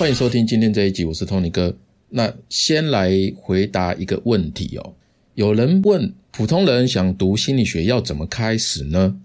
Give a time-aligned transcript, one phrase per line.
[0.00, 1.76] 欢迎收听今天这一集，我是 Tony 哥。
[2.08, 4.94] 那先来回答一个问题哦，
[5.34, 9.20] 有人问普通人想读心理学要怎么开始呢？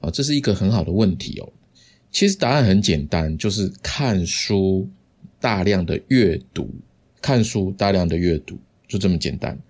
[0.00, 1.52] 啊，这是一个很好的问题哦。
[2.10, 4.88] 其实答案很简单，就是看书，
[5.38, 6.70] 大量的阅读，
[7.20, 8.56] 看书，大量的阅读，
[8.88, 9.60] 就这么简单。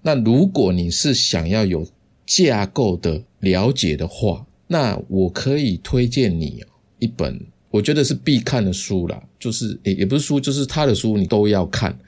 [0.00, 1.84] 那如果你是想要有
[2.24, 6.64] 架构的了解的话，那我可以推荐你
[7.00, 11.98] 一本，我觉得是必看的书啦，就是也也不是书，就是他的书你都要看，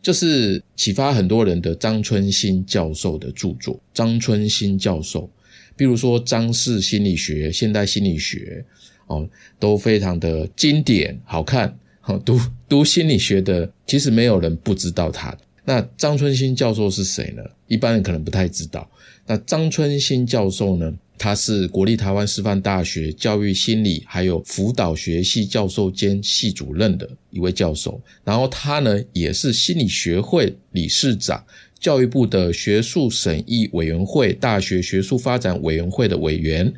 [0.00, 3.80] 就是启发很多人的张春新教授的著作。
[3.92, 5.28] 张春新教授，
[5.74, 8.64] 比如说张氏心理学、现代心理学。
[9.10, 9.26] 哦，
[9.58, 11.74] 都非常的经典，好看。
[12.02, 12.38] 好读
[12.68, 15.34] 读心理学的，其实没有人不知道他。
[15.64, 17.42] 那张春新教授是谁呢？
[17.68, 18.86] 一般人可能不太知道。
[19.26, 20.92] 那张春新教授呢？
[21.18, 28.00] 他是国立台湾师范大学教育心理还有辅导学系教授兼系主任的一位教授。
[28.24, 31.44] 然后他呢，也是心理学会理事长，
[31.80, 36.72] 教育部的学术审议委员会、大学学术发展委员会的委员。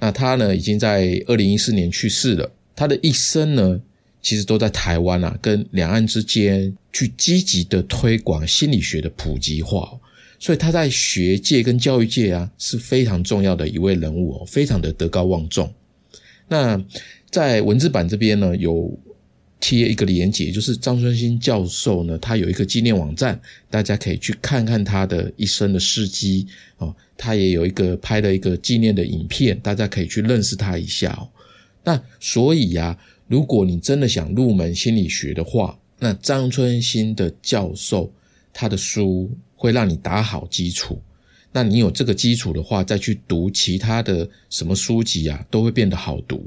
[0.00, 2.50] 那他呢，已经在二零一四年去世了。
[2.74, 3.80] 他的一生呢，
[4.22, 9.98] 其实都在台湾啊，跟两岸之间去积极的推广心理学的普及化。
[10.42, 15.72] 所以他在学界跟教育界啊，是非常重要的一位人物哦，非常的德高望重。
[16.48, 16.84] 那
[17.30, 18.92] 在文字版这边呢，有。
[19.64, 23.40] 贴一个连结，就是张春新教授呢，他有一个纪念网站，
[23.70, 26.92] 大家可以去看看他的一生的事迹哦。
[27.16, 31.30] 他也有一个拍了一个纪念的影片，大家可以去认识他一下哦。
[31.84, 38.12] 那所以呀，如果你真的想入门心理学的话，那张春新的教授
[38.52, 39.30] 他的书
[39.62, 41.00] 会让你打好基础。
[41.52, 46.44] 那你有这个基础的话，再去读其他的什么书籍啊，都会变得好读。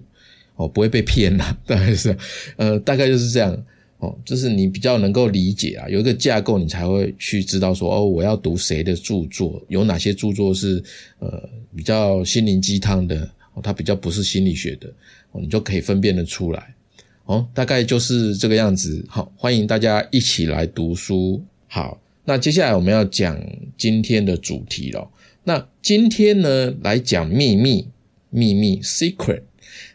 [0.57, 2.17] 哦，不会被骗啦， 大概是，
[2.57, 3.57] 呃，大概就是这样。
[3.99, 10.83] 哦，就是你比较能够理解啊，有一个架构，你才会去知道说，哦，我要读谁的著作，有哪些著作是
[11.19, 13.29] 呃比较心灵鸡汤的，
[13.63, 14.91] 它比较不是心理学的，
[15.31, 16.75] 你就可以分辨得出来。
[17.23, 19.03] 哦，大概就是这个样子。
[19.07, 21.41] 好，欢迎大家一起来读书。
[21.67, 23.39] 好，那接下来我们要讲
[23.77, 25.09] 今天的主题了。
[25.43, 27.87] 那今天呢，来讲秘密，
[28.31, 29.41] 秘密 （secret）。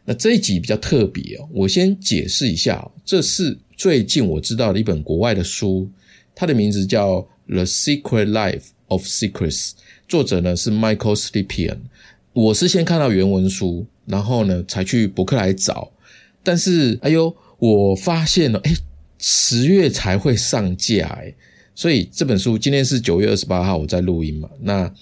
[0.05, 5.89] 那这一集比较特别哦，我先解释一下，这是最近我知道的一本国外的书，
[6.35, 7.17] 它的名字叫
[7.49, 9.71] 《The Secret Life of Secrets》，
[10.07, 11.79] 作者呢是 Michael Stepien。
[12.33, 15.91] 我是先看到原文书，然后呢才去博客来找，
[16.45, 18.73] 但是哎呦，我发现了，哎，
[19.19, 21.35] 十月才会上架，哎，
[21.75, 24.93] 所以这本书今天是九月二十八号我在录音嘛，那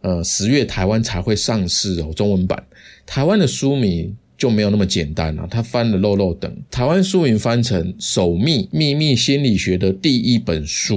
[0.00, 2.64] 呃十月台湾才会上市哦，中文版，
[3.06, 4.16] 台湾的书名。
[4.36, 5.46] 就没有那么简单了。
[5.48, 10.96] 他翻了漏漏等，台湾书名翻成《守密秘密心理学的第一本书》，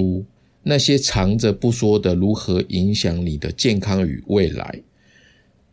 [0.64, 4.82] 那些藏着不说的如何影响你的健康与未来。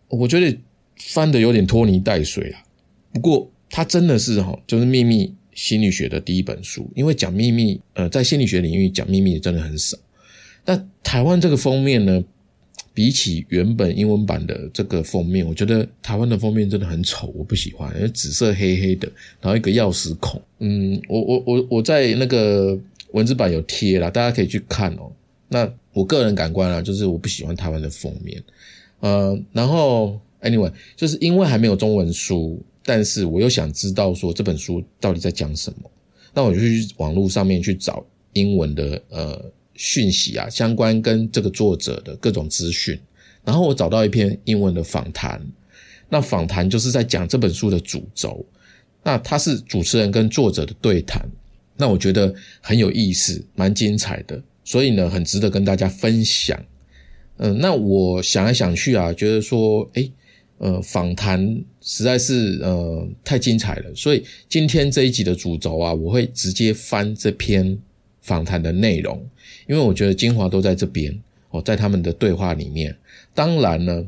[0.10, 0.56] 我觉得
[0.98, 2.64] 翻的有点拖泥带水啊。
[3.12, 9.98] 不过它真的是哈，就是秘密心理学的第一本书，因为讲秘密，呃，在心理学领域讲秘密真的很少。
[10.64, 12.24] 但台湾这个封面呢？
[12.94, 19.06] 比起原本英文版的这个封面，我觉得台湾的封面真的很丑，我不喜欢，因为紫色黑黑的，
[19.42, 20.42] 然后一个钥匙孔。
[20.60, 22.80] 嗯，我我我我在那个
[23.12, 25.12] 文字版有贴了，大家可以去看哦。
[25.50, 28.42] 那我个人感官啊，就是我不喜欢台湾的封面。
[29.02, 35.92] 呃，然后 anyway，就是因为还没有中文书，但是我又想知道说这本书到底在讲什么，
[36.34, 39.52] 那我就去网络上面去找英文的呃。
[39.78, 42.98] 讯息啊，相关跟这个作者的各种资讯，
[43.44, 45.46] 然后我找到一篇英文的访谈，
[46.08, 48.46] 那访谈就是在讲这本书的主轴，
[49.04, 51.30] 那他是主持人跟作者的对谈，
[51.76, 56.58] 那我觉得很有意思，蛮精彩的，所以呢，很值得跟大家分享。
[57.36, 60.10] 嗯，那我想来想去啊，觉得说，诶
[60.58, 67.78] 呃，访谈实在是呃太精彩了，所以今天这一集的主轴啊，我会直接翻这篇
[68.22, 69.22] 访谈的内容。
[69.68, 71.14] 因为我觉得精华都在这边
[71.50, 72.96] 哦，在他们的对话里面。
[73.34, 74.06] 当然呢，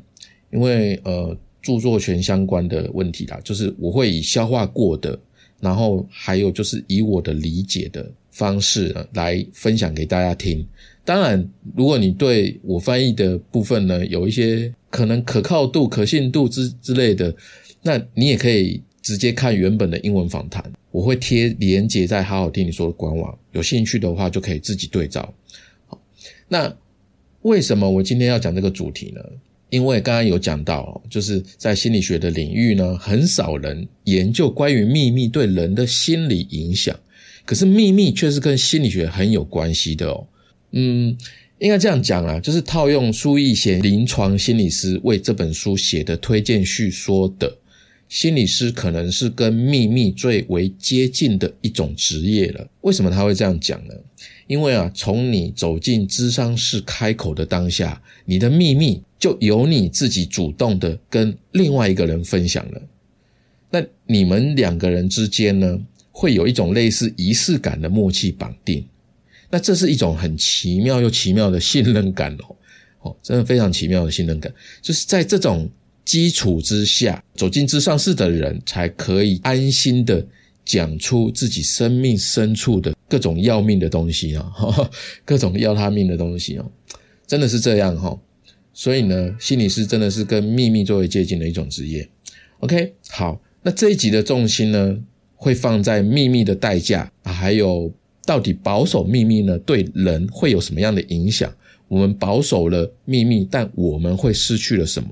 [0.51, 5.19] 因为呃著作权相关的问题啦，就是我会以消化过的，
[5.59, 10.65] 然后还有就是以我的理解的方式来分享给大家听。
[11.03, 17.31] 当然，如果你对我翻译的部分呢有一些可能可靠度、可信度之之类的，
[17.83, 20.63] 那你也可以直接看原本的英文访谈。
[20.89, 25.31] 我会贴连接在好好听你说的官网，有兴趣的话就可以自己对照。
[25.85, 26.01] 好，
[26.47, 26.75] 那
[27.44, 29.21] 为什么我今天要讲这个主题呢？
[29.69, 36.99] 因为刚刚有讲到，就是在心理学的领域呢，很少人研究关于秘密对人的心理影响。
[37.45, 40.27] 可是秘密却是跟心理学很有关系的哦。
[40.71, 41.15] 嗯，
[41.59, 47.57] 应该这样讲啊，就是套用苏逸贤临床心理师为这本书写的推荐序说的，
[48.07, 52.68] 心理师可能是跟秘密最为接近的一种职业了。
[52.81, 53.94] 为什么他会这样讲呢？
[54.45, 62.81] 因为啊，从你走进咨商室开口的当下，你的秘密就由你自己主动的跟另外一个人分享了。
[63.71, 65.77] 那你们两个人之间呢，
[66.12, 68.86] 会有一种类似仪式感的默契绑定。
[69.49, 72.55] 那这是一种很奇妙又奇妙的信任感哦，
[73.01, 74.53] 哦，真的非常奇妙的信任感。
[74.81, 75.69] 就是在这种
[76.03, 80.25] 基础之下，走进咨商室的人才可以安心的
[80.65, 84.51] 讲出自己生命深处的各种要命的东西啊，
[85.23, 86.71] 各种要他命的东西哦，
[87.25, 88.17] 真的是这样哈。
[88.73, 92.07] 所以呢，心理师真的是跟秘密作为接近的一种职业。
[92.59, 93.41] OK，好。
[93.63, 94.97] 那这一集的重心呢，
[95.35, 97.91] 会放在秘密的代价，还有
[98.27, 101.50] 到底保守秘密呢，对人会有什么样的影响？
[101.88, 105.07] 我们保守了秘密，但我们会失去了什么？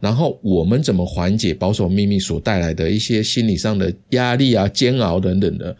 [0.00, 5.76] 然后我们怎么缓解保守秘密所带来的一些心理上的压力啊、煎熬等等的？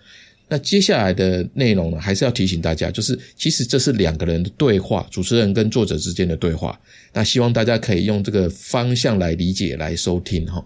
[0.49, 6.81] 那接下来的内容呢，还是要提醒大家，就是其实这是两个人的对话，主持人跟作者之间的对话。
[7.12, 10.64] 那希望大家可以用这个方向来理解、来收听哈。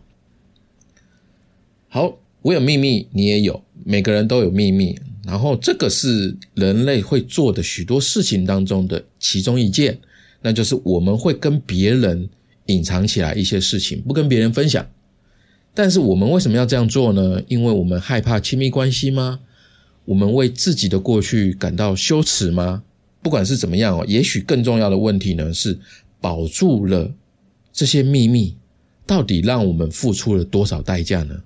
[1.88, 4.98] 好，我有秘密，你也有，每个人都有秘密。
[5.26, 9.98] 然后这个是人类会做的许多事情当中的其中一件，
[10.42, 12.28] 那就是我们会跟别人
[12.66, 14.86] 隐藏起来一些事情，不跟别人分享。
[15.72, 17.42] 但是我们为什么要这样做呢？
[17.48, 19.40] 因为我们害怕亲密关系吗？
[20.04, 22.82] 我们为自己的过去感到羞耻吗？
[23.22, 25.78] 不管是怎么样哦，也许更重要的问题呢是
[26.20, 27.10] 保住了
[27.72, 28.54] 这些秘密，
[29.06, 31.42] 到底让我们付出了多少代价呢？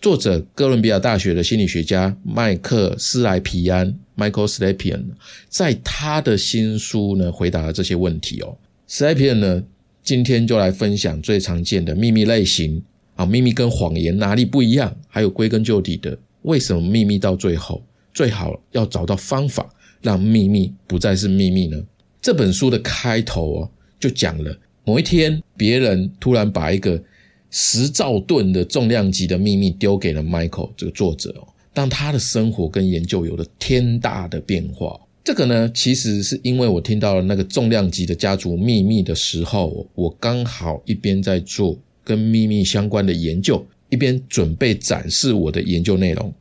[0.00, 5.02] 作者哥伦比亚大学的心理学家麦克斯莱皮安 （Michael Slepian）
[5.48, 8.56] 在他的新书呢回答了这些问题哦。
[8.88, 9.64] Slepian 呢
[10.04, 12.80] 今天就来分享最常见的秘密类型
[13.16, 14.96] 啊，秘密跟谎言哪里不一样？
[15.08, 17.84] 还有归根究底的，为什么秘密到最后
[18.14, 19.68] 最好要找到方法
[20.00, 21.76] 让秘密不再是秘密呢？
[22.22, 27.02] 这本书的开头哦就讲了，某一天别人突然把一个
[27.50, 35.00] 十兆吨的重量级的秘密丢给了 Michael 这个作者哦，当他的生活跟研究有了天大的变化。
[35.24, 46.32] 这个呢，其实是因为我听到了那个重量级的家族秘密的时候，我刚好一边在做跟秘密相关的研究，一边准备展示我的研究内容。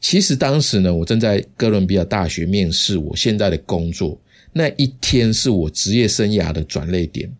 [0.00, 4.20] 其实当时呢，我正在哥伦比亚大学面试我现在的工作，
[4.52, 7.30] 那一天是我职业生涯的转捩点。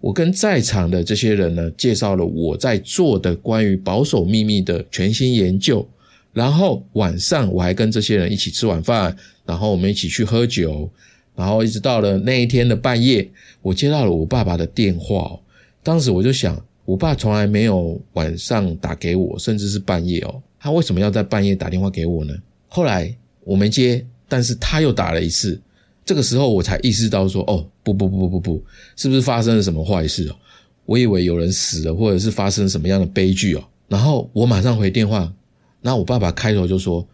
[0.00, 5.86] 我跟在场的这些人呢，介绍了我在做的关于保守秘密的全新研究。
[6.32, 9.16] 然后晚上我还跟这些人一起吃晚饭，
[9.46, 10.88] 然后我们一起去喝酒，
[11.34, 13.26] 然后一直到了那一天的半夜，
[13.62, 15.38] 我接到了我爸爸的电话。
[15.82, 22.34] 当时我就想，我爸从来没有晚上打给我，甚至是半夜哦，他为什么要在半夜打电话给我呢？
[22.68, 25.58] 后来我没接，但是他又打了一次。
[26.06, 30.36] 这个时候我才意识到说，哦，不不不不不不，是不是发生了什么坏事哦？
[30.84, 33.68] 我以为有人死了，或者是发生什么样的悲剧哦。
[33.88, 35.34] 然后我马上回电话，
[35.82, 37.04] 那我爸爸开头就说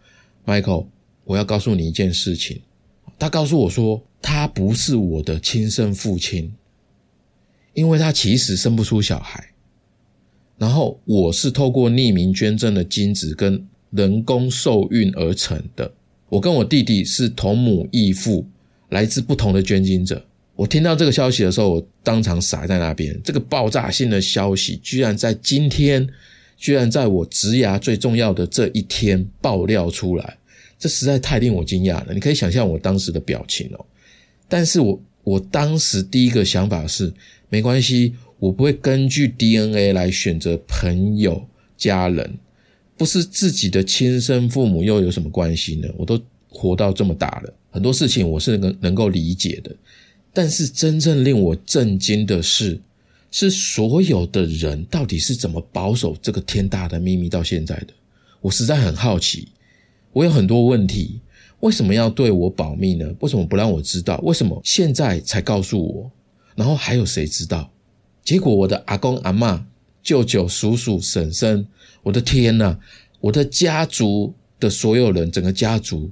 [0.45, 0.85] ：“Michael，
[1.23, 2.61] 我要告诉你一件事情。”
[3.17, 6.53] 他告诉我说，他不是我的亲生父亲，
[7.73, 9.43] 因为他其实生不出小孩。
[10.59, 15.91] 然后我是透过匿名捐赠的精子跟人工受孕而成的。
[16.29, 18.45] 我跟我弟弟是同母异父。
[18.93, 20.23] 来自不同的捐精者，
[20.55, 23.19] 我听到这个消息的时候，我当场傻在那边。
[23.23, 26.07] 这个爆炸性的消息，居然在今天，
[26.55, 30.37] 居然在我植牙最重要的这一天爆料出来，
[30.77, 32.13] 这实在太令我惊讶了。
[32.13, 33.85] 你可以想象我当时的表情哦。
[34.47, 37.11] 但是我我当时第一个想法是，
[37.49, 41.43] 没关系，我不会根据 DNA 来选择朋友、
[41.75, 42.37] 家人，
[42.95, 45.89] 不是自己的亲生父母又有什么关系呢？
[45.97, 46.21] 我都
[46.53, 47.53] 活到这么大了。
[47.71, 49.75] 很多事情我是能能够理解的，
[50.31, 52.79] 但是真正令我震惊的是，
[53.31, 57.87] 是所有的人到底是怎么保守这个天大的秘密到现在的？
[58.39, 59.47] 我实在很好奇。
[60.11, 61.19] 我有很多问题，
[61.61, 63.11] 为什么要对我保密呢？
[63.19, 64.19] 为什么不让我知道？
[64.23, 66.11] 为什么现在才告诉我？
[66.55, 67.71] 然后还有谁知道？
[68.23, 69.65] 结果我的阿公阿妈、
[70.03, 71.65] 舅舅、叔叔、婶婶，
[72.03, 72.77] 我的天呐！
[73.19, 76.11] 我的家族的所有人，整个家族。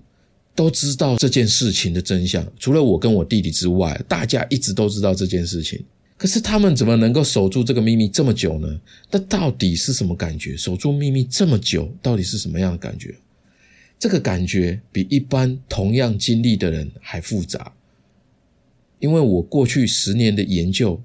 [0.56, 5.84] 都知道这件事情的真相，除了我跟我弟弟之外，大家一直都知道这件事情。
[6.18, 8.80] 可是他们怎么能够守住这个秘密这么久呢？
[9.10, 10.56] 那到底是什么感觉？
[10.56, 13.16] 守住秘密这么久，到底是什么样的感觉？
[13.98, 17.72] 这个感觉比一般同样经历的人还复杂，
[19.00, 21.02] 因为我过去十年的研究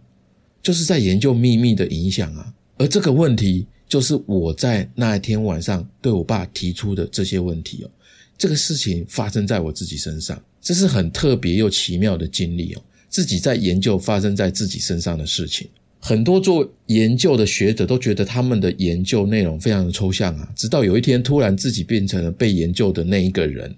[0.62, 7.90] 就是在研究秘密的影响啊，而这个问题就是我在那一天晚上对我爸提出的这些问题哦。
[8.38, 12.82] 这个事情发生在我自己身上，这是很特别又奇妙的经历哦。
[13.08, 15.68] 自己在研究发生在自己身上的事情，
[16.00, 20.52] 很多做研究的学者都觉得他们的研究内容非常的抽象啊。
[20.54, 23.74] 直到有一天，突然自己变成了被研究的那一个人，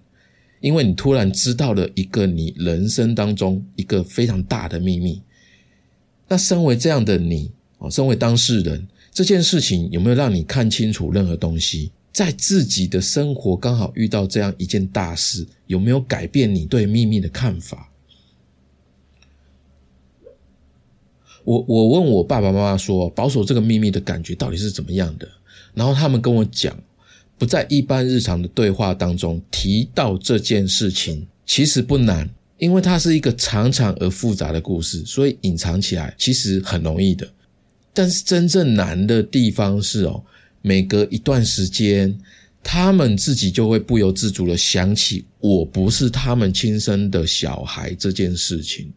[0.61, 5.23] 因为你突然知道了一个你人生当中一个非常大的秘密。
[6.27, 11.93] 那身为这样的你哦，身为当事人，这件事情有没有让你看清楚任何东西？
[12.19, 17.93] 在自己的生活刚好遇到这样一件大事，有没有改变你对秘密的看法？
[21.45, 25.29] 我我问我爸爸妈妈说，保守这个秘密的感觉到底是怎么样的？
[25.75, 26.77] 然后他们跟我讲，
[27.39, 37.31] 不在一般日常的对话当中提到这件事情，其实不难，因为它是一个长长而复杂的故事，所以隐藏起来其实很容易的。
[37.95, 40.21] 但是真正难的地方是哦。
[40.63, 42.19] 每隔一段时间，
[42.63, 48.93] 他们自己就会不由自主的想起我不是他们亲生的小孩这件事情。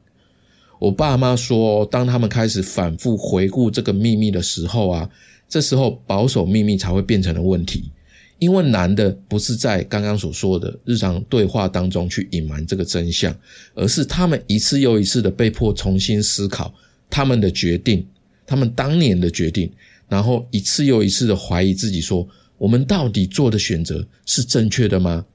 [0.79, 5.09] 我爸妈说，当他们开始反复回顾这个秘密的时候啊，
[5.47, 7.91] 这时候保守秘密才会变成了问题。
[8.39, 13.31] 因为难的不是在刚刚所说的日常对话当中去隐瞒这个真相，
[13.75, 16.73] 而是他们一次又一次的被迫重新思考
[17.07, 18.03] 他们的决定，
[18.47, 19.71] 他们当年的决定。
[20.11, 22.27] 然后一次又一次的怀疑自己，说
[22.57, 25.25] 我们到底做的选择是正确的吗？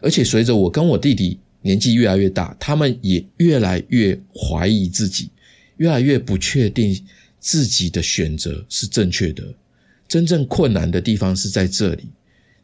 [0.00, 5.28] 而且随着我跟我弟弟年纪越来越大，他们也越来越怀疑自己，
[5.76, 6.98] 越来越不确定
[7.40, 9.44] 自己的选择是正确的。
[10.08, 12.04] 真正困难的地方是在这里，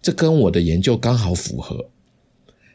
[0.01, 1.87] 这跟我的研究刚好符合。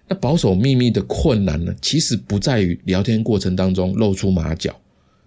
[0.07, 1.73] 那保守秘密的困难呢？
[1.81, 4.79] 其实不在于聊天过程当中露出马脚，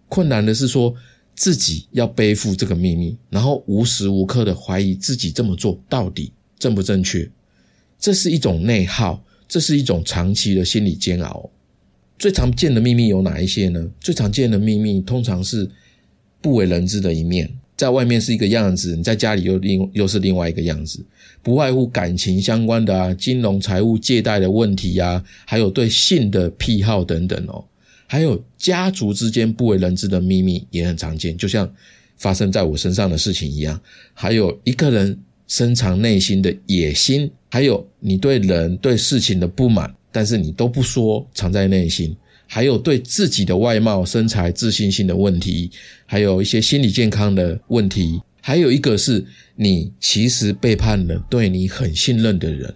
[0.08, 0.94] 困难的是说。
[1.36, 7.30] 自己要背负这个秘密，然后无时无刻的怀疑自己这么做到底正不正确，
[8.00, 11.50] 这是一种内耗，这是一种长期的心理煎熬。
[12.18, 13.86] 最常见的秘密有哪一些呢？
[14.00, 15.70] 最常见的秘密通常是
[16.40, 21.04] 不为人知的一面，在外面是一个样子，你在家里又另又是另外一个样子，
[21.42, 27.62] 不外乎感情相关的啊，金融财务借贷的问题呀，还有对性的癖好等等哦。
[28.06, 31.70] 还有家族之间不为人知的秘密也很常见，就像
[32.16, 33.80] 发生在我身上的事情一样。
[34.14, 42.16] 还有一个人深藏内心的野心，还有你对人对事情的不满，但是你都不说，藏在内心。
[42.48, 45.68] 还有对自己的外貌、身材、自信心的问题，
[46.06, 48.22] 还有一些心理健康的问题。
[48.40, 49.24] 还有一个是
[49.56, 52.72] 你其实背叛了对你很信任的人，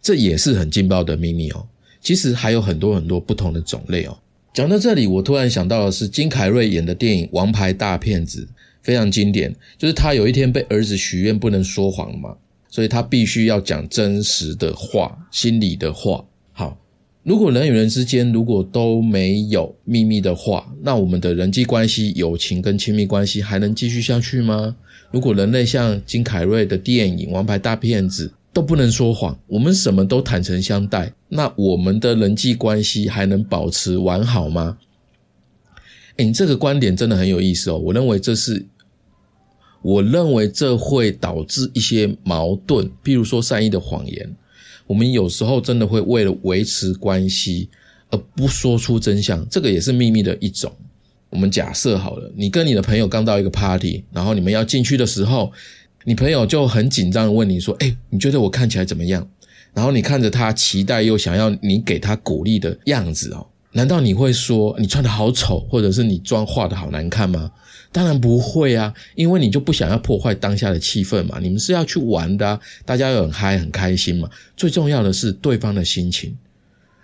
[0.00, 1.66] 这也是很劲爆的秘密哦。
[2.00, 4.16] 其实还有很多很多不同的种类哦。
[4.52, 8.48] 讲到这里，我突然想到的是金凯瑞演的电影《王牌大骗子》，
[8.82, 9.54] 非常经典。
[9.78, 12.36] 就是他有一天被儿子许愿不能说谎嘛，
[12.68, 16.24] 所以他必须要讲真实的话、心里的话。
[16.52, 16.76] 好，
[17.22, 24.74] 如果人与人之间如果都没有秘密的话，那我们的人际关系、友情跟亲密关系还能继续下去吗？
[25.12, 34.78] 如果人类像金凯瑞的电影《王牌大骗子》，都不能说谎，我们什么都坦诚相待，那我们的人际关系还能保持完好吗？
[36.16, 37.78] 哎，你这个观点真的很有意思哦。
[37.78, 38.66] 我认为这是，
[39.82, 44.36] 我认为这会导致一些矛盾，譬如说善意的谎言。
[44.88, 47.68] 我们有时候真的会为了维持关系
[48.10, 50.72] 而不说出真相，这个也是秘密的一种。
[51.28, 55.52] 我们假设好了，你跟你的朋友刚到一个 party，然后你们要进去的时候。
[56.04, 59.26] 你朋友就很紧张的问你说：“哎，你觉得我看起来怎么样？”
[59.72, 67.50] 然后你看着他期待又想要你给他鼓励的样子哦，难道你会说你穿的好丑，或者是你妆化的好难看吗？
[67.92, 71.38] 当然不会啊，因为你就不想要破坏当下的气氛嘛。
[71.40, 74.28] 你们是要去玩的，大家又很嗨很开心嘛。
[74.56, 76.36] 最重要的是对方的心情，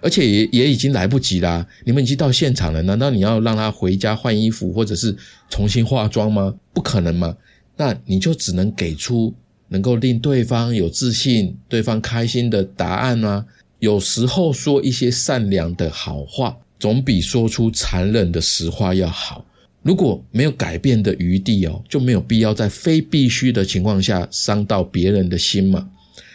[0.01, 1.67] 而且也也已经来不及啦。
[1.85, 5.17] 你们已经到现场了，难道你要让他回家换衣服，或者是
[5.51, 6.55] 重新化妆吗？
[6.73, 7.37] 不可能嘛。
[7.77, 9.35] 那你就只能给出
[9.69, 13.45] 能够令对方有自信、对方开心的答案啊。
[13.79, 19.45] 有时候说一些善良的好话，总比说出残忍的实话要好。
[19.83, 25.87] 如果没有改变的余地哦，就没有必要在非必须的情况下伤到别人的心嘛。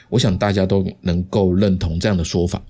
[0.10, 2.62] 我想大家都能够认同这样的说法。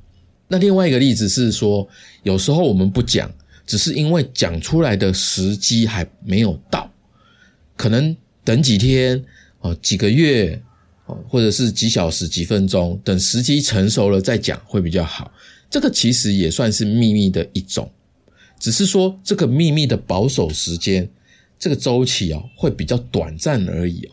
[0.48, 1.86] 那另外一个例子是说，
[2.24, 3.30] 有时候我们不讲，
[3.66, 6.90] 只是因为讲出来的时机还没有到，
[7.76, 8.16] 可能。
[8.52, 9.24] 等几天
[9.62, 10.62] 哦，几个月
[11.06, 15.32] 哦，或者是几小时、几分钟，等时机成熟了再讲会比较好。
[15.70, 17.90] 这个其实也算是秘密的一种，
[18.60, 21.08] 只是说这个秘密的保守时间，
[21.58, 24.12] 这个周期哦会比较短暂而已哦。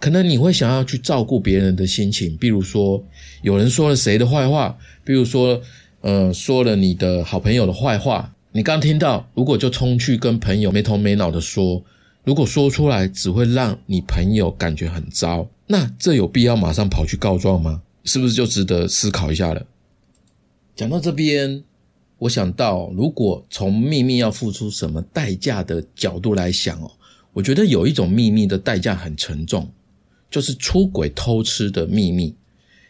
[0.00, 3.04] 可能你会想要去照顾别人的心情，比如说
[3.42, 5.60] 有人说了谁的坏话，比如说
[6.00, 11.84] 呃说了你的好朋友的坏话，你刚听到，如果就冲去跟朋友没头没脑的说。
[12.24, 17.82] 如果说出来只会让你朋友感觉很糟，那这有必要马上跑去告状吗？
[18.04, 19.66] 是不是就值得思考一下了？
[20.76, 21.64] 讲到这边，
[22.18, 26.90] 我想到，如果从秘密要付出什么代价的角度来想哦，
[27.32, 29.68] 我觉得有一种秘密的代价很沉重，
[30.30, 32.34] 就是出轨偷吃的秘密。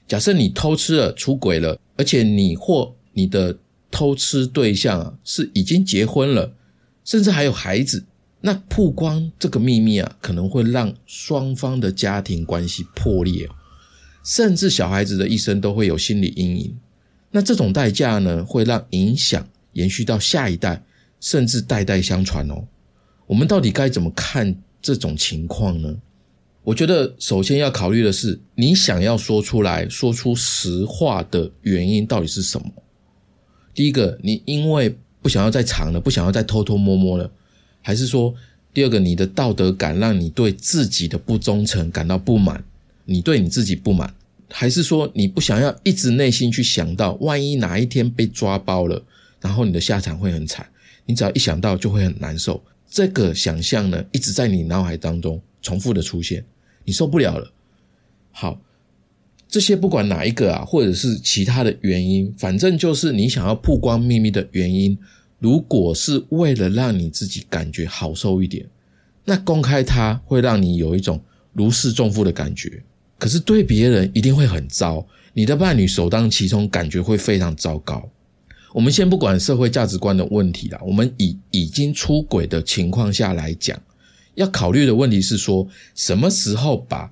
[0.06, 3.56] 假设你偷吃了、出轨了，而且你或你的
[3.90, 6.52] 偷吃对象是已经结婚了，
[7.02, 8.04] 甚至还有孩子。
[8.44, 13.48] 那曝光这个秘密啊，可能会让双方的家庭关系破裂，
[14.24, 16.76] 甚至小孩子的一生都会有心理阴影。
[17.30, 20.82] 那这种代价呢，会让影响延续到下一代，
[21.20, 22.66] 甚至代代相传哦。
[23.28, 25.96] 我们到底该怎么看这种情况呢？
[26.64, 32.66] 我觉得首先要考虑的是，你想要说出来说出实话的原因到底是什么？
[33.72, 37.30] 第一个，你因为不想要再藏了，不想要再偷偷摸摸了。
[37.82, 38.34] 还是说，
[38.72, 42.64] 第二个，你的道德感让你对自己的不忠诚感到不满，
[43.04, 44.14] 你对你自己不满，
[44.48, 49.02] 还是说你不想要一直内心去想到，万一哪一天被抓包了，
[49.40, 50.66] 然后你的下场会很惨，
[51.04, 52.62] 你只要一想到就会很难受。
[52.88, 56.44] 这个想象呢，一直在你脑海当中重复的出现，
[56.84, 57.52] 你受不了了。
[58.30, 58.58] 好，
[59.48, 64.96] 这些不管哪一个啊，或者是其他的原因，反正就是你想要曝光秘密的原因。
[65.42, 68.64] 如果是为了让你自己感觉好受一点，
[69.24, 71.20] 那公开它会让你有一种
[71.52, 72.80] 如释重负的感觉。
[73.18, 78.08] 可是对别人一定会很糟，你的伴侣首当其冲，感觉会非常糟糕。
[78.72, 83.76] 我们先不管社会价值观的问题啦，我们以已经出轨的情况下来讲，
[84.36, 87.10] 要考虑的问题是说，什么时候把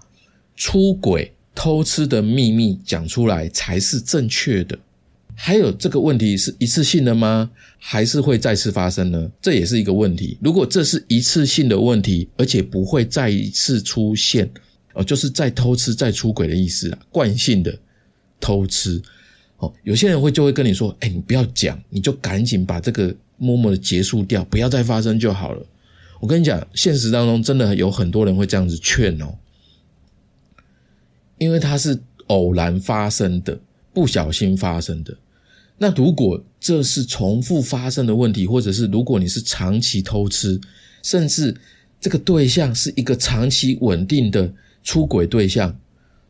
[0.55, 4.79] 出轨偷吃的秘密讲出来才是正确的？
[5.43, 7.51] 还有这个问题是一次性的吗？
[7.79, 9.31] 还是会再次发生呢？
[9.41, 10.37] 这也是一个问题。
[10.43, 14.49] 如果这是一次性的问题，而且不会再一次出现，
[14.93, 17.75] 哦，就是再偷吃、再出轨的意思啊，惯性的
[18.39, 19.01] 偷吃。
[19.57, 25.67] 哦，有些人会就会跟你说：“哎，你不要讲，你就赶紧把这个默默的结束掉，不要再发生就好了。”
[26.21, 29.39] 我跟你讲，现实当中真的有很多人会这样子劝哦，
[31.39, 33.59] 因为它是偶然发生的，
[33.95, 35.17] 不小心发生的。
[35.83, 40.61] 那如果这是重复发生的问题，或者是如果你是长期偷吃，
[41.03, 41.57] 甚至
[41.99, 44.53] 这个对象是一个长期稳定的
[44.85, 45.75] 出轨对象，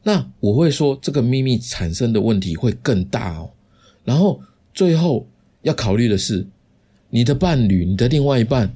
[0.04, 3.50] 那我会说这个秘密产生的问题会更大哦。
[4.04, 4.40] 然后
[4.72, 5.26] 最后
[5.62, 6.46] 要考虑的是，
[7.10, 8.72] 你的伴侣、你的另外一半，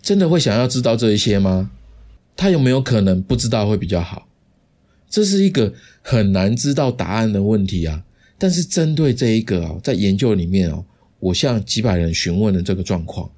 [0.00, 1.72] 真的会想要知道这一些吗？
[2.36, 4.28] 他有没有可能不知道会比较好？
[5.10, 8.04] 这是一个很难知道答案的问题啊。
[8.38, 10.84] 但是针对这一个啊，在研究里面哦，
[11.20, 13.30] 我向几百人询问了这个状况。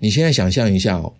[0.00, 1.12] 你现在想象一下哦，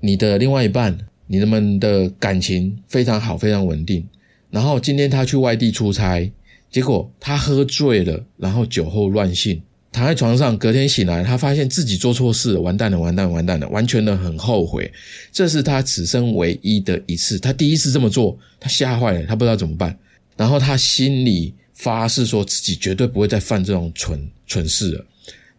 [0.00, 4.06] 你的另外一半，你们的感情非常好，非常稳定。
[4.50, 6.30] 然后今天他去外地出差，
[6.70, 14.90] 结果他喝醉了，然后酒后乱性，躺在床上，隔天醒来，他发现自己做错事，完蛋了，完蛋，完蛋了，完全的很后悔。
[15.30, 19.94] 这是他此生唯一的一次，他第一次这么做，他吓坏了，他不知道怎么办。
[20.38, 21.52] 然后他心里。
[21.74, 25.04] 发誓说自己绝对不会再犯这种蠢蠢事了，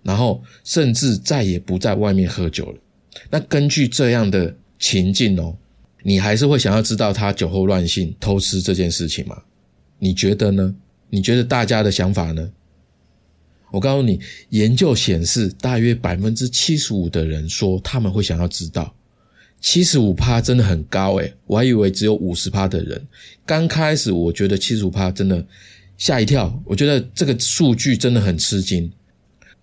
[0.03, 2.79] 然后甚至再也不在外面喝酒了。
[3.29, 5.55] 那根据这样的情境哦，
[6.03, 9.41] 你还是会想要知道他酒后乱性偷吃这件事情吗？
[9.99, 10.73] 你觉得呢？
[11.09, 12.51] 你觉得大家的想法呢？
[13.71, 18.95] 我告诉你，研究显示，大约百分之七十五的人说他们会想要知道，
[19.59, 23.07] 七十五趴真的很高诶，我还以为只有五十趴的人。
[23.45, 25.45] 刚开始我觉得七十五趴真的。
[25.97, 28.91] 吓一跳，我觉得这个数据真的很吃惊。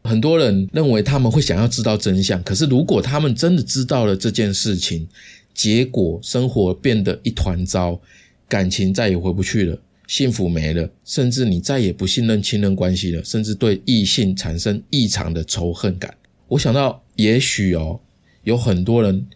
[0.03, 5.07] 很多人认为他们会想要知道真相，可是如果他们真的知道了这件事情，
[5.53, 8.01] 结果生活变得一团糟，
[8.49, 16.15] 感情再也回不去了，幸福没了，甚至你再也不信任亲人关系了，甚至对异性产生异常的仇恨感。
[16.49, 18.01] 我想到，也许哦，
[18.45, 19.27] 有很多人，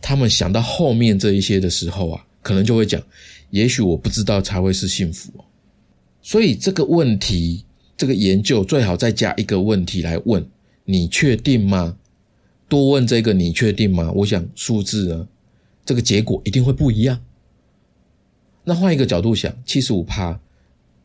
[0.00, 3.02] 他们想到后面这一些的时候啊，可能就会讲：
[3.50, 5.30] 也许我不知道才会是幸福。
[6.26, 7.64] 所以这个问题，
[7.96, 10.44] 这个研究最好再加一个问题来问：
[10.84, 11.96] 你确定吗？
[12.68, 14.10] 多问这个，你确定吗？
[14.10, 15.28] 我想数字呢，
[15.84, 17.22] 这个结果一定会不一样。
[18.64, 20.40] 那换一个角度想，七十五趴，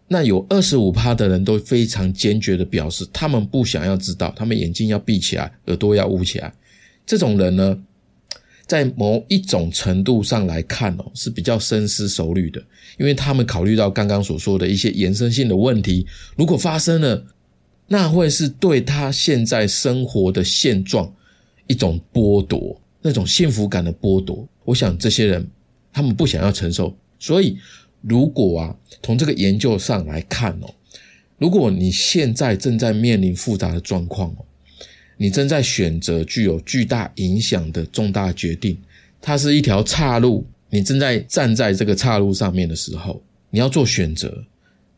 [0.07, 6.51] 那有二十五趴的人都非常坚决的表示，他们不想要知道，他们眼睛要闭起来，耳朵要捂起来。
[7.05, 7.79] 这种人呢，
[8.71, 12.63] 在某一种程度上来看哦，是比较深思熟虑的，
[12.97, 16.07] 因为他们考虑到刚刚所说的一些延伸性的问题，
[16.37, 17.21] 如果发生了，
[17.85, 21.13] 那会是对他现在生活的现状
[21.67, 24.47] 一种剥夺，那种幸福感的剥夺。
[24.63, 25.45] 我想这些人
[25.91, 27.57] 他们不想要承受，所以
[27.99, 30.73] 如果啊，从这个研究上来看哦，
[31.37, 34.45] 如果你现在正在面临复杂的状况哦。
[35.21, 38.75] 你正在选择具有巨大影响的重大决定，
[39.21, 40.43] 它是一条岔路。
[40.67, 44.43] 你正在站在这个岔路上面的时候，你要做选择。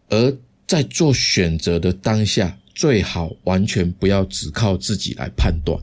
[0.07, 5.77] 而在做选择的当下，最好完全不要只靠自己来判断，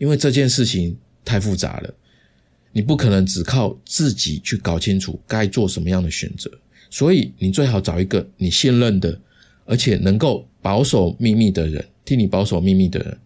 [0.00, 1.94] 因为这件事情太复杂了。
[2.72, 6.50] 你不可能只靠自己去搞清楚该做什么样的选择，
[6.90, 9.16] 所以你最好找一个你信任的，
[9.64, 13.16] 而且能够保守秘密的人，替你保守秘密的人。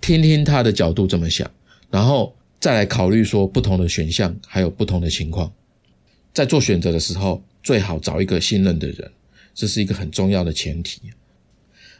[0.00, 1.48] 听听他的角度这么想，
[1.90, 5.52] 然后再来考虑说不同的选项，还有不同的情况，
[6.32, 9.10] 在做选择的时候，最好找一个信任的人，
[9.54, 11.00] 这是一个很重要的前提。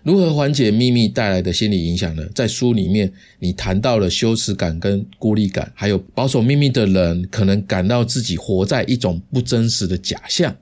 [0.02, 2.26] 如何缓解秘密带来的心理影响呢？
[2.34, 10.56] 在书里面，你谈到了羞耻感跟孤立感，还有保守秘密的人可能感到自己活在一种不真实的假象。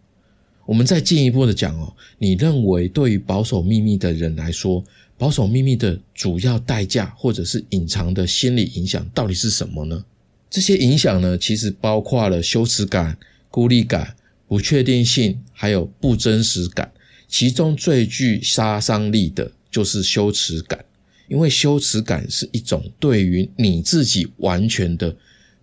[0.67, 4.83] 我们再进一步的讲哦，你认为对于保守秘密的人来说？
[5.19, 10.05] 保守秘密的主要代价，或者是隐藏的心理影响，到底是什么呢？
[10.49, 13.19] 这些影响呢，其实包括了羞耻感、
[13.51, 14.15] 孤立感、
[14.47, 16.91] 不确定性，还有不真实感。
[17.27, 20.83] 其中最具杀伤力的就是羞耻感，
[21.29, 25.15] 因为羞耻感是一种对于你自己完全的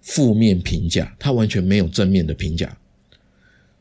[0.02, 2.78] 负面评价，它完全没有正面的评价。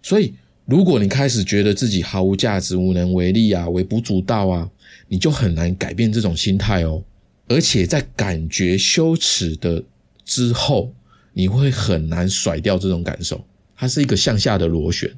[0.02, 0.32] 所以，
[0.64, 4.70] 如果你开始觉得自己毫无价值、无能为力啊、微不足道啊，
[5.14, 7.00] 你就很难改变这种心态哦，
[7.46, 9.80] 而且在感觉羞耻的
[10.24, 10.92] 之后，
[11.32, 13.40] 你会很难甩掉这种感受，
[13.76, 15.08] 它是一个向下的螺旋，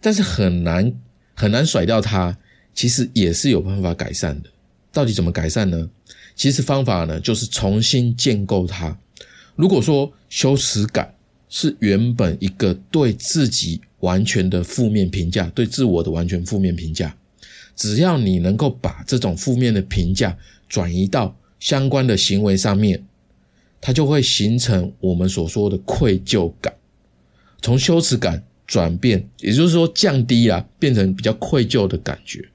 [0.00, 0.90] 但是很难
[1.34, 2.34] 很难甩掉它，
[2.72, 4.48] 其实也是有办法改善的。
[4.90, 5.90] 到底怎么改善呢？
[6.34, 8.98] 其实方法呢，就是重新建构它。
[9.56, 11.14] 如果说羞耻感
[11.50, 17.14] 是原本一个对自己完全的负面评价，对自我的完全负面评价。
[17.74, 20.36] 只要你能够把这种负面的评价
[20.68, 23.04] 转移到相关的行为上面，
[23.80, 26.72] 它就会形成我们所说的愧疚感，
[27.60, 32.48] 从羞耻感转变，也就是说降低啊，变成比较愧疚的感觉，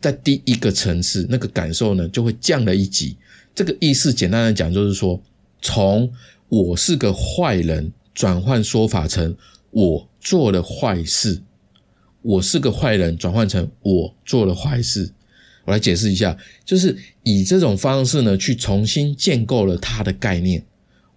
[0.00, 3.16] 在第一个层次，那个感受呢就会降了一级。
[3.54, 5.20] 这个意思简单的讲，就是说，
[5.60, 6.10] 从
[6.48, 9.36] 我是个坏人转换说法成
[9.70, 11.42] 我做了坏事。
[12.22, 15.10] 我是个坏人，转换成我做了坏事。
[15.64, 20.62] 我来解释一下，就是以这种方式呢，去重新建构了他的概念。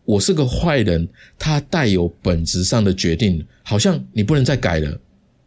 [0.06, 1.08] 我是个坏人，
[1.39, 5.00] 它带有本质上的决定，好像你不能再改了，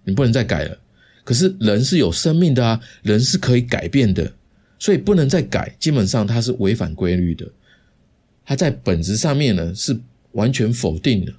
[0.05, 0.79] 你不能再改了。
[1.25, 4.31] 可是人是有生命的啊，人是可以改变的，
[4.79, 5.75] 所以不能再改。
[5.79, 7.47] 基本上它是违反规律的，
[8.45, 9.99] 它在本质上面呢是
[10.33, 11.33] 完全否定的，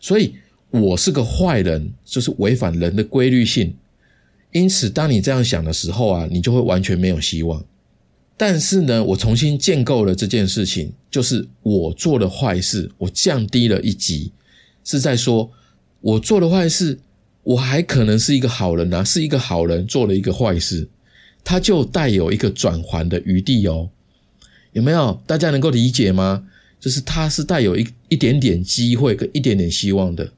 [0.00, 0.34] 所以。
[0.70, 3.74] 我是个坏人，就是违反人的规律性。
[4.52, 7.64] 因此，当你这样想的时候啊，你就会完全没有希望。
[8.36, 14.32] 但是呢，我重新建构了这件事情，就是我做了坏事，我降低了一级，
[14.84, 15.50] 是在说
[16.00, 16.98] 我做了坏事，
[17.42, 20.88] 我还可能是一个好人啊，是一个好人做了一个坏事，
[21.42, 23.90] 他就带有一个转还的余地哦。
[24.72, 25.20] 有没有？
[25.26, 26.46] 大家能够理解吗？
[26.78, 30.32] 就是他是带有一一点点机会跟一点点希望的。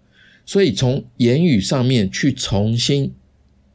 [0.51, 3.15] 所以，从言语上面去重新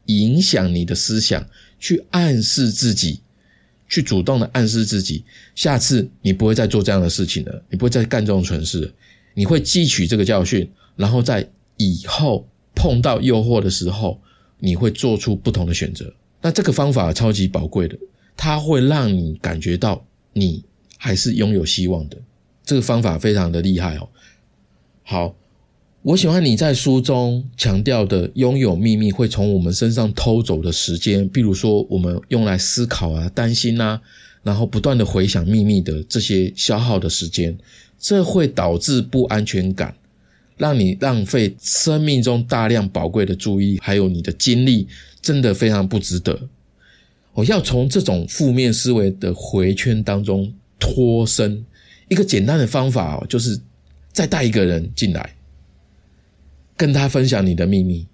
[0.04, 3.20] 影响你的思想，去暗示自己，
[3.88, 8.92] 去主动的暗示自己，下次你不会再做这样的事情了，你不会再干这种蠢事，
[9.32, 14.20] 你会汲取这个教训，然后在以后碰到诱惑的时候，
[14.58, 16.12] 你会做出不同的选择。
[16.42, 17.96] 那这个方法超级宝贵的，
[18.36, 20.62] 它会让你感觉到你
[20.98, 22.18] 还是拥有希望的。
[22.66, 24.10] 这个方法非常的厉害哦。
[25.02, 25.34] 好。
[26.06, 34.00] 我喜欢你在书中强调的拥有秘密会从我们身上偷走的时间，比如说我们用来思考啊、担心啊，
[34.44, 37.58] 然后不断的回想秘密的这些消耗的时间，
[37.98, 39.96] 这会导致不安全感，
[40.56, 44.86] 让你浪费生命中大量宝贵的注意还有你的精力，
[45.20, 46.38] 真的非常不值得。
[47.32, 51.66] 我要从这种负面思维的回圈当中脱身，
[52.06, 53.58] 一个简单的方法哦就是
[54.12, 55.32] 再带一个人进来。
[56.76, 58.06] 跟他分享你的秘密，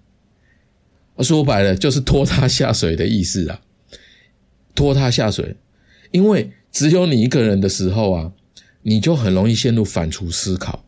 [1.19, 3.61] 说白了就是拖他下水的意思啊，
[4.73, 5.55] 拖他下水，
[6.11, 8.31] 因为只有你一个人的时候啊，
[8.81, 10.85] 你就很容易陷入反刍思考，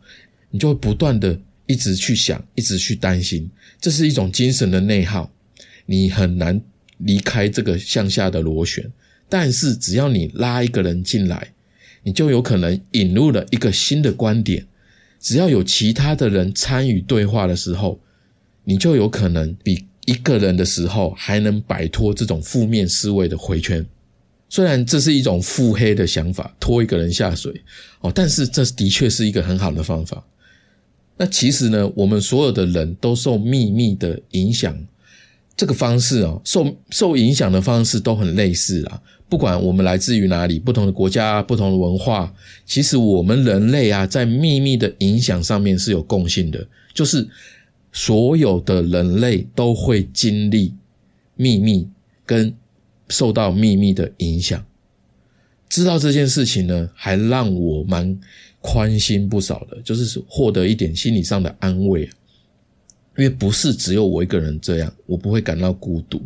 [0.51, 3.49] 你就会不断的一直去想，一直去担心，
[3.81, 5.31] 这是一种精神的内耗，
[5.85, 6.61] 你很难
[6.97, 8.91] 离开这个向下的螺旋。
[9.27, 11.53] 但是只要你拉一个人进来，
[12.03, 14.65] 你就有可能引入了一个新的观点。
[15.19, 17.99] 只要有其他的人参与对话的时候，
[18.63, 23.85] 你就有可能比一个人的时候还能摆脱这种负面思维的回圈。
[24.49, 27.51] 虽然这是一种腹黑的想法，拖一个人下水
[28.01, 30.23] 哦，但是这的确是一个很好的方法。
[31.17, 34.77] 那其实呢，我们所有的人都受秘密的影响。
[35.57, 39.01] 这个方式哦，受受影响的方式都很类似啊。
[39.27, 42.33] 不管我们来自于哪里，不同的国家、不同的文化，
[42.65, 47.27] 其实我们人类啊，在秘密的影响上面是有共性的，就是
[47.91, 50.73] 所有的人类都会经历
[51.35, 51.87] 秘密
[52.25, 52.53] 跟
[53.09, 54.63] 受到秘密的影响。
[55.67, 58.17] 知道这件事情呢，还让我蛮
[58.61, 62.07] 宽心不少的，就是获得一点心理上的安慰。
[63.17, 66.21] 因为不是只有我一个人这样，我不会感到孤独。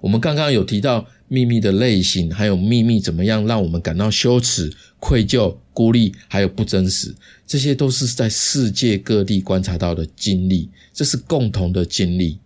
[0.00, 7.14] 我们刚刚有提到秘密的类型，还有秘密怎么样让我们感到羞耻、愧疚、孤立，还有不真实，
[7.46, 12.40] 这些都是在世界各地观察到的经历，这是共同的经历，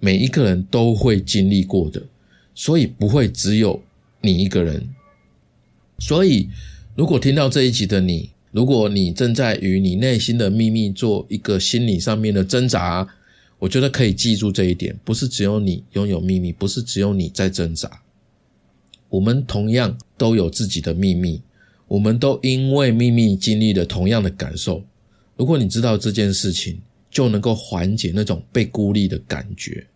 [0.00, 2.02] 每一个人都会经历过的，
[2.54, 3.82] 所以不会只有
[4.20, 4.86] 你一个人。
[5.98, 6.50] 所以，
[6.94, 13.08] 如果听到这一集的你，如果你正在与你内心的秘密做一个心理上面的挣扎，
[13.58, 18.02] 我觉得可以记住这一点：不是只有你拥有秘密，不是只有你在挣扎。
[19.08, 21.40] 我们同样都有自己的秘密，
[21.86, 24.82] 我们都因为秘密经历了同样的感受。
[25.36, 29.86] 如果你知道这件事情，就能够缓解那种被孤立的感觉。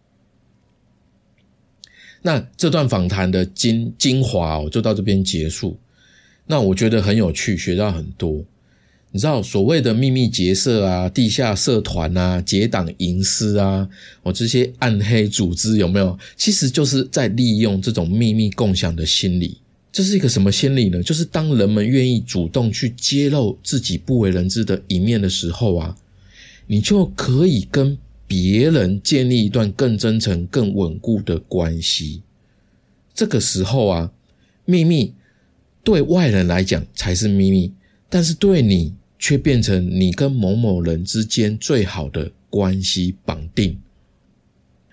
[2.23, 5.77] 那这段访谈的精精华哦，就到这边结束。
[6.47, 8.42] 那我觉得很有趣，学到很多。
[9.11, 13.88] 你知道所谓的秘密结社啊、地下社团啊、结党营私啊，
[14.23, 16.18] 我这些暗黑组织有没有？
[16.37, 19.59] 其实就是在利用这种秘密共享的心理。
[19.90, 21.03] 这是一个什么心理呢？
[21.03, 25.97] 就是当人们愿意主动去揭露自己不为人知的一面的时候啊，
[26.66, 32.23] 你就可以跟别人建立一段更真诚、更稳固的关系。
[33.14, 34.12] 这个时候啊，
[34.64, 35.12] 秘密。
[35.85, 37.73] 对外人来讲才是秘密，
[38.11, 43.78] 但是对你却变成你跟某某人之间最好的关系绑定。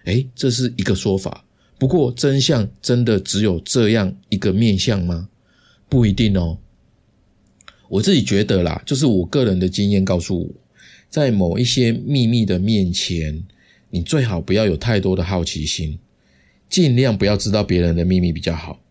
[0.06, 1.46] 哎，这是一个说法。
[1.78, 5.30] 不过真相真的只有这样一个面相吗？
[5.90, 6.58] 不一定哦。
[7.88, 10.50] 我自己觉得啦，就是我个人的经验告诉我，
[11.10, 13.44] 在某一些秘密的面前，
[13.90, 16.00] 你最好不要有太多的好奇心，
[16.70, 18.82] 尽量不要知道别人的秘密比较好。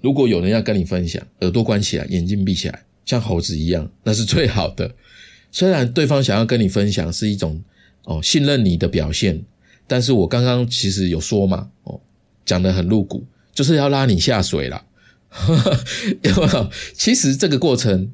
[0.00, 4.94] 如果有人要跟你分享，耳朵关起来，眼睛闭起来，像猴子一样，那是最好的。
[5.52, 7.60] 虽然对方想要跟你分享是一种
[8.04, 9.42] 哦信任你的表现，
[9.86, 12.00] 但是我刚刚其实有说嘛，哦
[12.44, 14.84] 讲的很露骨，就是要拉你下水了。
[16.22, 16.70] 有没有？
[16.94, 18.10] 其实这个过程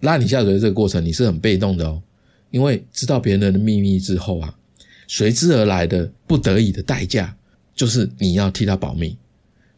[0.00, 2.02] 拉你下水的这个过程，你是很被动的哦，
[2.50, 4.54] 因为知道别人的秘密之后啊，
[5.06, 7.34] 随之而来的不得已的代价，
[7.74, 9.16] 就是你要替他保密。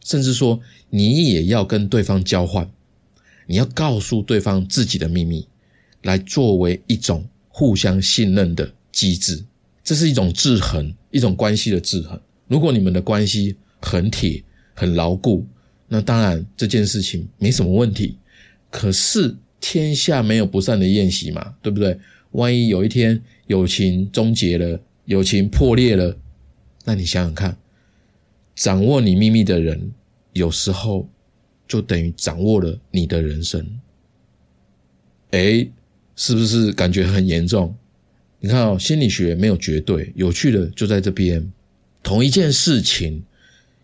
[0.03, 2.69] 甚至说，你也要跟对方交换，
[3.45, 5.47] 你要告诉对方自己的秘密，
[6.03, 9.43] 来作为一种互相信任的机制。
[9.83, 12.19] 这是一种制衡，一种关系的制衡。
[12.47, 15.45] 如果你们的关系很铁、很牢固，
[15.87, 18.17] 那当然这件事情没什么问题。
[18.69, 21.99] 可是天下没有不散的宴席嘛，对不对？
[22.31, 26.17] 万一有一天友情终结了，友情破裂了，
[26.85, 27.57] 那你想想看。
[28.55, 29.91] 掌握你秘密的人，
[30.31, 31.07] 有时候
[31.73, 33.67] 就等于掌握了你的人生。
[35.31, 35.67] 哎，
[36.15, 37.75] 是不是感觉很严重？
[38.39, 41.51] 你看哦，心理学没有绝对，有趣的就在这边。
[42.03, 43.23] 同一件事情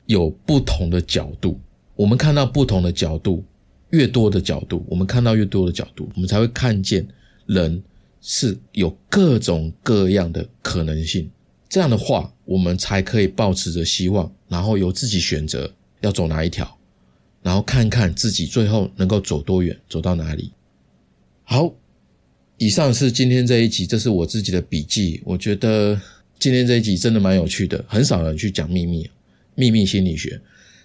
[0.05, 1.59] 有不同的角度，
[1.95, 3.43] 我们看到不同的角度，
[3.89, 7.03] 越多的角度，我们看到越多的角度，我们才会看见
[7.47, 7.81] 人
[8.21, 11.27] 是有各种各样的可能性。
[11.67, 16.78] 这样的话，我们才可以保持着希望，然后由自己选择要走哪一条，
[17.41, 20.51] 然后看看自己最后能够走多远，走到哪里。
[21.43, 21.73] 好，
[22.57, 25.21] 以上是今天这一集，这是我自己的笔记。
[25.23, 25.99] 我觉得
[26.37, 29.09] 今天这一集真的蛮有趣的，很少人去讲秘密，
[29.55, 30.39] 秘密心理学。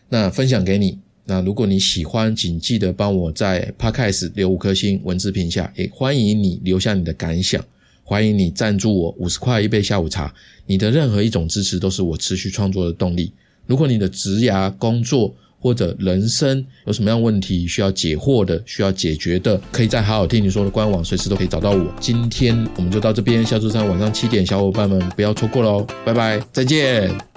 [0.08, 0.98] 那分享给你。
[1.26, 7.64] 那如果你喜欢，请记得帮我在 Podcast 留五颗星，文字评下，也欢迎你留下你的感想。
[8.02, 10.34] 欢迎你赞助我五十块一杯下午茶。
[10.66, 13.32] 你的任何一种支持都是我持续创作的动力。
[13.66, 15.34] 如果你的职涯、工作
[15.64, 21.90] 或者人生有什么样问题需要解惑的、需要解决的，可以在好好听你说的官网随时都可以找到我。
[21.98, 27.33] 今天我们就到这边，下周三晚上七点，小伙伴们不要错过喽，拜拜，再见。